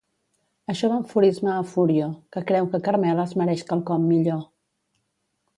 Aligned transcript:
Això 0.73 0.87
va 0.93 0.97
enfurismar 1.01 1.53
a 1.57 1.67
Furio, 1.75 2.09
que 2.37 2.43
creu 2.53 2.71
que 2.73 2.81
Carmela 2.89 3.29
es 3.29 3.39
mereix 3.43 3.65
quelcom 3.71 4.09
millor. 4.15 4.45